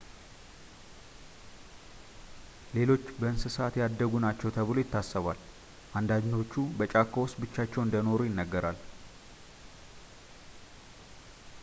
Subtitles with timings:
[2.75, 5.39] ሌሎች በእንስሳት ያደጉ ናቸው ተብሎ ይታሰባል
[5.99, 8.79] አንዳንዶቹ በጫካ ውስጥ ብቻቸውን እንደኖሩ ይነገራል